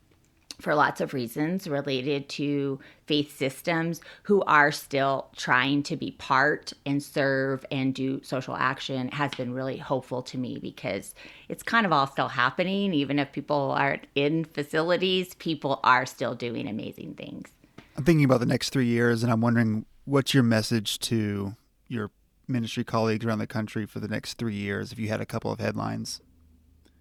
for 0.60 0.74
lots 0.74 1.00
of 1.00 1.12
reasons 1.12 1.68
related 1.68 2.28
to 2.28 2.80
faith 3.06 3.36
systems 3.36 4.00
who 4.22 4.42
are 4.42 4.72
still 4.72 5.28
trying 5.36 5.82
to 5.84 5.96
be 5.96 6.12
part 6.12 6.72
and 6.84 7.02
serve 7.02 7.64
and 7.70 7.94
do 7.94 8.22
social 8.22 8.56
action 8.56 9.08
has 9.08 9.32
been 9.34 9.52
really 9.52 9.76
hopeful 9.76 10.22
to 10.22 10.38
me 10.38 10.58
because 10.58 11.14
it's 11.48 11.62
kind 11.62 11.84
of 11.84 11.92
all 11.92 12.06
still 12.06 12.28
happening. 12.28 12.94
Even 12.94 13.18
if 13.18 13.32
people 13.32 13.72
aren't 13.72 14.06
in 14.14 14.44
facilities, 14.44 15.34
people 15.34 15.80
are 15.84 16.06
still 16.06 16.34
doing 16.34 16.68
amazing 16.68 17.14
things. 17.14 17.50
I'm 17.96 18.04
thinking 18.04 18.24
about 18.24 18.40
the 18.40 18.46
next 18.46 18.70
three 18.70 18.86
years, 18.86 19.22
and 19.22 19.32
I'm 19.32 19.40
wondering 19.40 19.86
what's 20.04 20.34
your 20.34 20.42
message 20.42 20.98
to 21.00 21.54
your 21.88 22.10
ministry 22.48 22.84
colleagues 22.84 23.24
around 23.24 23.38
the 23.38 23.46
country 23.46 23.86
for 23.86 24.00
the 24.00 24.08
next 24.08 24.34
three 24.34 24.54
years 24.54 24.92
if 24.92 24.98
you 24.98 25.08
had 25.08 25.20
a 25.20 25.26
couple 25.26 25.50
of 25.50 25.60
headlines? 25.60 26.20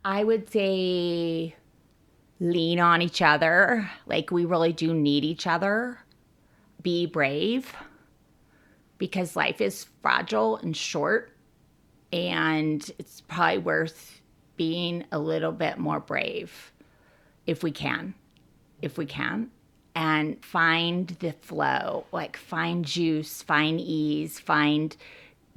I 0.04 0.24
would 0.24 0.52
say 0.52 1.56
lean 2.40 2.80
on 2.80 3.02
each 3.02 3.22
other. 3.22 3.90
Like, 4.06 4.32
we 4.32 4.46
really 4.46 4.74
do 4.74 4.94
need 4.94 5.24
each 5.24 5.48
other. 5.48 6.00
Be 6.82 7.06
brave 7.06 7.74
because 8.98 9.36
life 9.36 9.62
is 9.62 9.88
fragile 10.02 10.58
and 10.58 10.76
short. 10.76 11.32
And 12.14 12.90
it's 13.00 13.22
probably 13.22 13.58
worth 13.60 14.22
being 14.58 15.06
a 15.12 15.20
little 15.20 15.52
bit 15.52 15.78
more 15.78 16.00
brave 16.00 16.72
if 17.46 17.64
we 17.64 17.72
can. 17.72 18.14
If 18.82 18.98
we 18.98 19.06
can. 19.06 19.52
And 19.96 20.44
find 20.44 21.08
the 21.08 21.32
flow, 21.32 22.06
like 22.12 22.36
find 22.36 22.84
juice, 22.84 23.42
find 23.42 23.80
ease, 23.80 24.40
find 24.40 24.96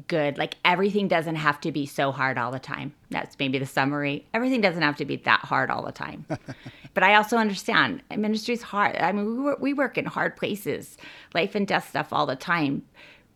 good. 0.06 0.38
Like 0.38 0.54
everything 0.64 1.08
doesn't 1.08 1.36
have 1.36 1.60
to 1.62 1.72
be 1.72 1.86
so 1.86 2.12
hard 2.12 2.38
all 2.38 2.50
the 2.50 2.58
time. 2.58 2.94
That's 3.10 3.36
maybe 3.38 3.58
the 3.58 3.66
summary. 3.66 4.26
Everything 4.32 4.60
doesn't 4.60 4.82
have 4.82 4.96
to 4.96 5.04
be 5.04 5.16
that 5.16 5.40
hard 5.40 5.70
all 5.70 5.84
the 5.84 5.92
time. 5.92 6.24
but 6.94 7.02
I 7.02 7.14
also 7.14 7.36
understand 7.36 8.02
ministry 8.16 8.54
is 8.54 8.62
hard. 8.62 8.96
I 8.96 9.12
mean, 9.12 9.26
we 9.26 9.42
work, 9.42 9.60
we 9.60 9.74
work 9.74 9.98
in 9.98 10.04
hard 10.04 10.36
places, 10.36 10.96
life 11.34 11.54
and 11.54 11.66
death 11.66 11.88
stuff 11.88 12.12
all 12.12 12.26
the 12.26 12.36
time. 12.36 12.82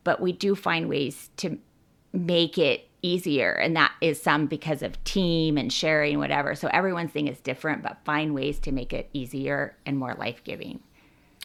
But 0.04 0.20
we 0.20 0.32
do 0.32 0.54
find 0.54 0.88
ways 0.88 1.30
to 1.38 1.58
make 2.12 2.58
it 2.58 2.88
easier. 3.02 3.52
And 3.52 3.76
that 3.76 3.92
is 4.00 4.22
some 4.22 4.46
because 4.46 4.82
of 4.82 5.02
team 5.04 5.58
and 5.58 5.72
sharing, 5.72 6.18
whatever. 6.18 6.54
So 6.54 6.68
everyone's 6.68 7.10
thing 7.10 7.28
is 7.28 7.40
different, 7.40 7.82
but 7.82 7.98
find 8.04 8.34
ways 8.34 8.58
to 8.60 8.72
make 8.72 8.92
it 8.92 9.10
easier 9.12 9.76
and 9.84 9.98
more 9.98 10.14
life 10.14 10.42
giving. 10.44 10.80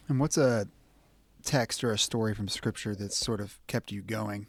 And 0.08 0.20
what's 0.20 0.38
a 0.38 0.68
text 1.42 1.82
or 1.82 1.92
a 1.92 1.98
story 1.98 2.34
from 2.34 2.48
scripture 2.48 2.94
that's 2.94 3.16
sort 3.16 3.40
of 3.40 3.58
kept 3.66 3.90
you 3.90 4.02
going? 4.02 4.46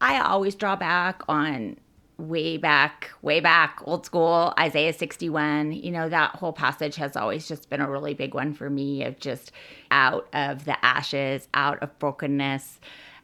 I 0.00 0.20
always 0.20 0.54
draw 0.54 0.76
back 0.76 1.22
on 1.28 1.76
way 2.16 2.56
back, 2.56 3.10
way 3.22 3.40
back, 3.40 3.80
old 3.84 4.04
school, 4.06 4.52
Isaiah 4.58 4.92
61. 4.92 5.72
You 5.72 5.90
know, 5.90 6.08
that 6.08 6.36
whole 6.36 6.52
passage 6.52 6.96
has 6.96 7.16
always 7.16 7.48
just 7.48 7.70
been 7.70 7.80
a 7.80 7.90
really 7.90 8.14
big 8.14 8.34
one 8.34 8.52
for 8.52 8.70
me 8.70 9.04
of 9.04 9.18
just 9.18 9.52
out 9.90 10.28
of 10.32 10.64
the 10.64 10.82
ashes, 10.84 11.48
out 11.54 11.82
of 11.82 11.98
brokenness, 11.98 12.80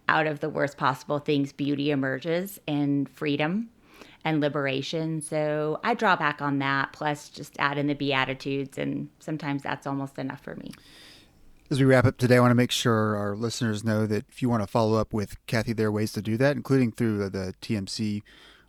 out 0.08 0.26
of 0.26 0.40
the 0.40 0.48
worst 0.48 0.76
possible 0.76 1.18
things, 1.18 1.52
beauty 1.52 1.90
emerges 1.90 2.60
and 2.66 3.08
freedom 3.08 3.70
and 4.24 4.40
liberation. 4.40 5.20
So 5.20 5.80
I 5.84 5.94
draw 5.94 6.16
back 6.16 6.42
on 6.42 6.58
that, 6.58 6.92
plus 6.92 7.28
just 7.28 7.54
add 7.58 7.78
in 7.78 7.86
the 7.86 7.94
Beatitudes, 7.94 8.76
and 8.78 9.08
sometimes 9.20 9.62
that's 9.62 9.86
almost 9.86 10.18
enough 10.18 10.40
for 10.40 10.56
me. 10.56 10.72
As 11.68 11.80
we 11.80 11.84
wrap 11.84 12.04
up 12.04 12.16
today, 12.16 12.36
I 12.36 12.40
want 12.40 12.52
to 12.52 12.56
make 12.56 12.70
sure 12.70 13.16
our 13.16 13.34
listeners 13.34 13.82
know 13.82 14.06
that 14.06 14.24
if 14.28 14.40
you 14.40 14.48
want 14.48 14.62
to 14.62 14.68
follow 14.68 14.98
up 14.98 15.12
with 15.12 15.44
Kathy, 15.48 15.72
there 15.72 15.88
are 15.88 15.92
ways 15.92 16.12
to 16.12 16.22
do 16.22 16.36
that, 16.36 16.54
including 16.54 16.92
through 16.92 17.28
the 17.28 17.54
TMC 17.60 18.22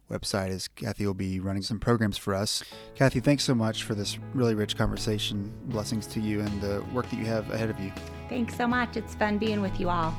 website, 0.09 0.49
as 0.49 0.67
Kathy 0.67 1.05
will 1.05 1.13
be 1.13 1.39
running 1.39 1.61
some 1.61 1.79
programs 1.79 2.17
for 2.17 2.33
us. 2.33 2.63
Kathy, 2.95 3.19
thanks 3.19 3.43
so 3.43 3.53
much 3.53 3.83
for 3.83 3.93
this 3.93 4.17
really 4.33 4.55
rich 4.55 4.75
conversation. 4.75 5.53
Blessings 5.65 6.07
to 6.07 6.19
you 6.19 6.39
and 6.39 6.59
the 6.59 6.83
work 6.91 7.07
that 7.11 7.17
you 7.17 7.25
have 7.25 7.51
ahead 7.51 7.69
of 7.69 7.79
you. 7.79 7.91
Thanks 8.29 8.57
so 8.57 8.65
much. 8.65 8.97
It's 8.97 9.13
fun 9.13 9.37
being 9.37 9.61
with 9.61 9.79
you 9.79 9.89
all. 9.89 10.17